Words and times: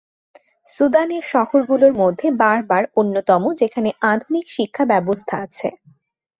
সুদানের 0.67 1.23
শহর 1.27 1.59
গুলোর 1.69 1.93
মধ্যে 2.01 2.27
বারবার 2.41 2.83
অন্যতম 2.95 3.41
যেখানে 3.61 3.89
আধুনিক 4.11 4.45
শিক্ষা 4.55 4.83
ব্যবস্থা 4.91 5.35
আছে। 5.45 5.67